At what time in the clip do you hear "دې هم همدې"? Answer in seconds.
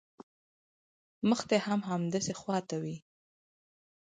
1.49-2.19